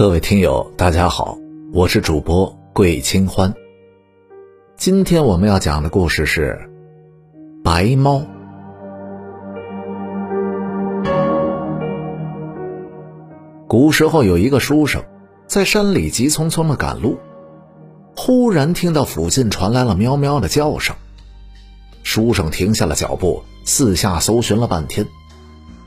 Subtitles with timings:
[0.00, 1.36] 各位听友，大家好，
[1.74, 3.52] 我是主播桂清欢。
[4.74, 6.58] 今天我们要讲的故事是
[7.62, 8.22] 白猫。
[13.68, 15.04] 古时候有一个书生，
[15.46, 17.18] 在山里急匆匆的赶路，
[18.16, 20.96] 忽然听到附近传来了喵喵的叫声。
[22.02, 25.06] 书生停下了脚步，四下搜寻了半天，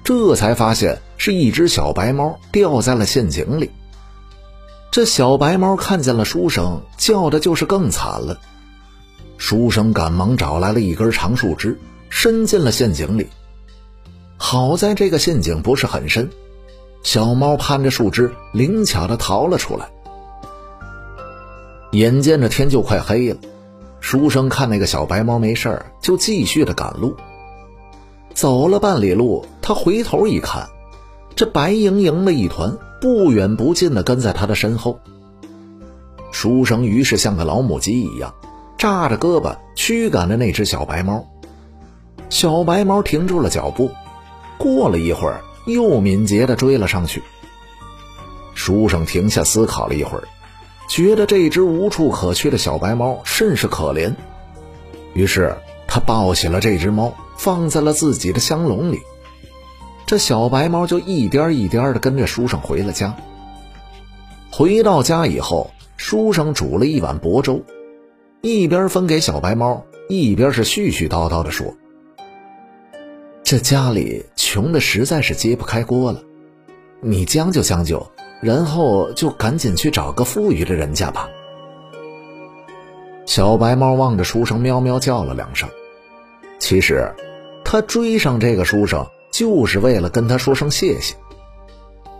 [0.04, 3.72] 这才发现是一只小白猫掉在了陷阱里。
[4.94, 8.40] 这小白猫看见了书生，叫的就是更惨了。
[9.40, 11.76] 书生赶忙找来了一根长树枝，
[12.12, 13.28] 伸进了陷阱里。
[14.38, 16.30] 好在这个陷阱不是很深，
[17.02, 19.90] 小猫攀着树枝，灵巧的逃了出来。
[21.94, 23.40] 眼见着天就快黑了，
[24.00, 27.18] 书生看那个小白猫没事，就继续的赶路。
[28.36, 30.70] 走了半里路，他回头一看，
[31.36, 32.78] 这白莹莹的一团。
[33.02, 34.98] 不远不近的跟在他的身后。
[36.32, 38.34] 书生于是像个老母鸡一样，
[38.78, 41.28] 扎着胳膊驱赶着那只小白猫。
[42.30, 43.92] 小白猫停住了脚步，
[44.58, 47.22] 过了一会儿，又敏捷的追了上去。
[48.54, 50.24] 书生停下思考了一会儿，
[50.88, 54.16] 觉得这只无处可去的小白猫甚是可怜，
[55.14, 55.58] 于是
[55.90, 59.02] 他抱起了这只猫，放在了自己的香笼里。
[60.06, 63.16] 这小白猫就一颠一颠的跟着书生回了家。
[64.52, 67.64] 回到家以后，书生煮了一碗薄粥，
[68.42, 71.74] 一边分给小白猫，一边是絮絮叨叨的说
[73.44, 76.22] ：“这家里穷的实在是揭不开锅了，
[77.02, 78.06] 你将就将就，
[78.42, 81.28] 然后就赶紧去找个富裕的人家吧。”
[83.26, 85.68] 小白猫望着书生，喵喵叫了两声。
[86.60, 87.12] 其实，
[87.66, 89.08] 他追上这个书生。
[89.34, 91.16] 就是为了跟他说声谢谢，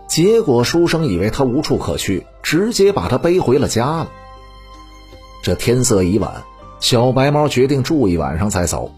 [0.08, 4.10] 结果书生以为他无处可去，直接把他背回了家了。
[5.40, 6.42] 这天色已晚，
[6.80, 8.90] 小白猫决定住一晚上再走。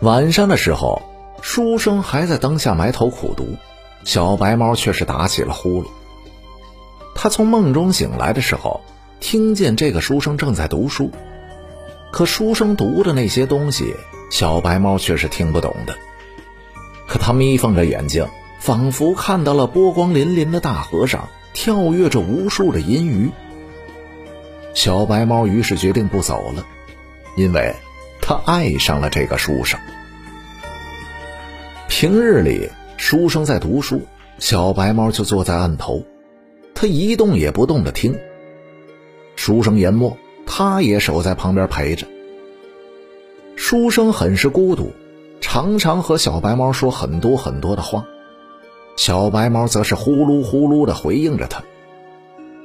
[0.00, 1.00] 晚上的时候，
[1.40, 3.56] 书生还在灯下埋头苦读，
[4.04, 5.86] 小白猫却是打起了呼噜。
[7.14, 8.82] 他从梦中醒来的时候，
[9.18, 11.10] 听见这个书生正在读书，
[12.12, 13.94] 可书生读的那些东西，
[14.30, 15.96] 小白猫却是听不懂的。
[17.08, 18.28] 可他眯缝着眼睛，
[18.60, 23.30] 仿佛看到了波光粼粼的大河上跳跃着无数的银鱼。
[24.74, 26.66] 小白猫于是决定不走了，
[27.36, 27.74] 因为
[28.20, 29.80] 他爱上了这个书生。
[31.88, 32.68] 平日里，
[32.98, 34.02] 书生在读书，
[34.38, 36.04] 小白猫就坐在案头，
[36.74, 38.16] 他一动也不动的听。
[39.34, 42.06] 书生研墨，他也守在旁边陪着。
[43.56, 44.92] 书生很是孤独。
[45.50, 48.04] 常常和小白猫说很多很多的话，
[48.96, 51.62] 小白猫则是呼噜呼噜的回应着他。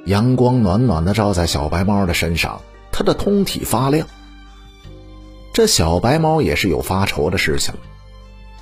[0.04, 2.60] 阳光暖暖的照在小白猫的身上，
[2.92, 4.06] 它的通体发亮。
[5.54, 7.72] 这小白猫也是有发愁的事情，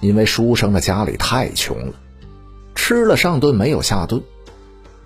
[0.00, 1.94] 因为书生的家里太穷了，
[2.76, 4.22] 吃了上顿没有下顿，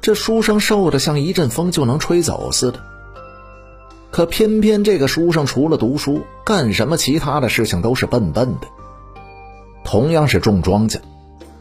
[0.03, 2.79] 这书生瘦的像一阵风就能吹走似的。
[4.11, 8.69] 可偏偏这个书生除了读书，干什么其他的事情都是笨笨的。
[9.87, 10.99] 同样是种庄稼，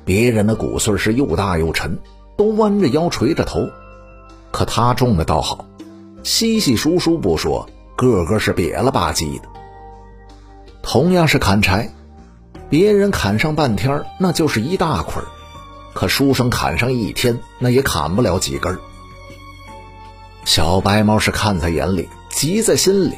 [0.03, 1.99] 别人的谷穗是又大又沉，
[2.35, 3.69] 都弯着腰垂着头，
[4.51, 5.63] 可他种的倒好，
[6.23, 9.47] 稀稀疏疏不说，个个是瘪了吧唧的。
[10.81, 11.91] 同样是砍柴，
[12.67, 15.23] 别人砍上半天那就是一大捆
[15.93, 18.75] 可书生砍上一天那也砍不了几根
[20.45, 23.13] 小白猫是看在眼里，急在心里，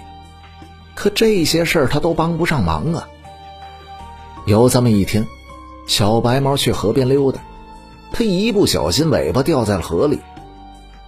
[0.95, 3.07] 可这些事儿他都帮不上忙啊。
[4.47, 5.27] 有这么一天，
[5.87, 7.41] 小白猫去河边溜达，
[8.13, 10.19] 它一不小心尾巴掉在了河里，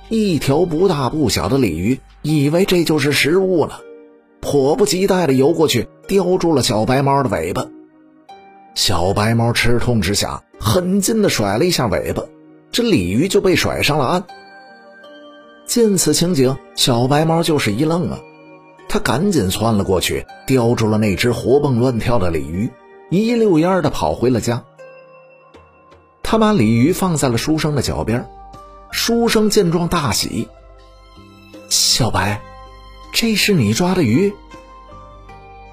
[0.10, 3.80] 一条不大不小的鲤鱼以为这就是食物了，
[4.42, 7.66] 迫不及待地游过去叼住了小白猫的尾巴。
[8.76, 12.22] 小白猫吃痛之下，狠劲地甩了一下尾巴，
[12.74, 14.25] 这鲤鱼就被甩上了岸。
[15.66, 18.19] 见此情景，小白猫就是一愣啊，
[18.90, 22.69] 它赶紧窜了过去，叼住了那只活蹦乱跳的鲤鱼。
[23.10, 24.64] 一溜烟的跑回了家。
[26.22, 28.30] 他把鲤鱼放在了书生的脚边，
[28.92, 30.48] 书生见状大喜。
[31.70, 32.40] 小白，
[33.12, 34.34] 这是你抓的鱼。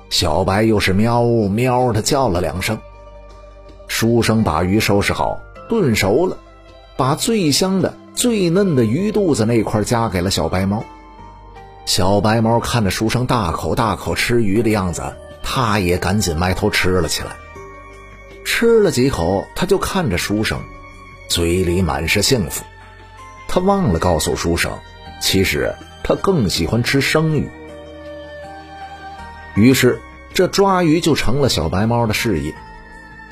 [0.08, 2.78] 小白又是喵喵的叫了两声。
[3.86, 5.38] 书生把鱼收拾好，
[5.68, 6.38] 炖熟了，
[6.96, 10.82] 把最香的、最嫩的鱼肚子那块夹给了小白猫。
[11.84, 15.02] 小白猫看着书生大口大口吃鱼的样子。
[15.48, 17.36] 他也赶紧埋头吃了起来，
[18.44, 20.60] 吃了几口，他就看着书生，
[21.28, 22.64] 嘴里满是幸福，
[23.46, 24.76] 他忘了告诉书生，
[25.22, 25.72] 其实
[26.02, 27.48] 他更喜欢吃生鱼。
[29.54, 30.00] 于是，
[30.34, 32.52] 这抓鱼就成了小白猫的事业。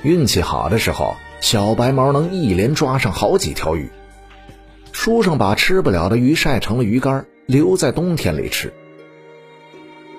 [0.02, 3.90] 运气好的时候，小白猫能一连抓上好几条鱼。
[4.92, 8.72] 书生把吃不了的鱼晒成了鱼干，留在冬天里吃。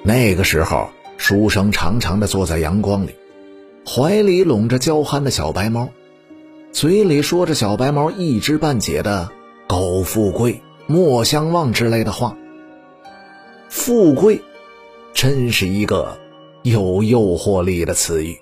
[0.03, 3.15] 那个时候，书生长长的坐在阳光里，
[3.85, 5.89] 怀里拢着娇憨的小白猫，
[6.71, 9.29] 嘴里说着小白猫一知半解的
[9.67, 12.35] “苟富贵，莫相忘”之类的话。
[13.69, 14.41] 富贵，
[15.13, 16.17] 真是一个
[16.63, 18.37] 有诱惑力的词语。